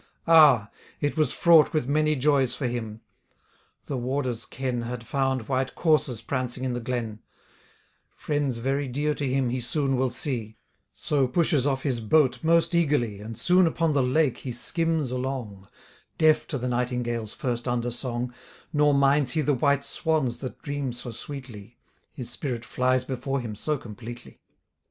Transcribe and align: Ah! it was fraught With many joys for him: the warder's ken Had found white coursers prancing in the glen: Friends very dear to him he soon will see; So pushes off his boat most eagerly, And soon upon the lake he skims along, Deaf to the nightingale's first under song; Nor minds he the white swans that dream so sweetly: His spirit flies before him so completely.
Ah! 0.25 0.71
it 0.99 1.15
was 1.15 1.31
fraught 1.31 1.73
With 1.73 1.87
many 1.87 2.15
joys 2.15 2.55
for 2.55 2.65
him: 2.65 3.01
the 3.85 3.97
warder's 3.97 4.47
ken 4.47 4.81
Had 4.81 5.05
found 5.05 5.47
white 5.47 5.75
coursers 5.75 6.23
prancing 6.23 6.63
in 6.63 6.73
the 6.73 6.79
glen: 6.79 7.19
Friends 8.15 8.57
very 8.57 8.87
dear 8.87 9.13
to 9.13 9.27
him 9.27 9.51
he 9.51 9.61
soon 9.61 9.95
will 9.95 10.09
see; 10.09 10.57
So 10.91 11.27
pushes 11.27 11.67
off 11.67 11.83
his 11.83 11.99
boat 11.99 12.43
most 12.43 12.73
eagerly, 12.73 13.19
And 13.19 13.37
soon 13.37 13.67
upon 13.67 13.93
the 13.93 14.01
lake 14.01 14.39
he 14.39 14.51
skims 14.51 15.11
along, 15.11 15.67
Deaf 16.17 16.47
to 16.47 16.57
the 16.57 16.67
nightingale's 16.67 17.35
first 17.35 17.67
under 17.67 17.91
song; 17.91 18.33
Nor 18.73 18.95
minds 18.95 19.33
he 19.33 19.41
the 19.41 19.53
white 19.53 19.85
swans 19.85 20.37
that 20.39 20.63
dream 20.63 20.91
so 20.93 21.11
sweetly: 21.11 21.77
His 22.11 22.27
spirit 22.31 22.65
flies 22.65 23.05
before 23.05 23.39
him 23.39 23.53
so 23.53 23.77
completely. 23.77 24.39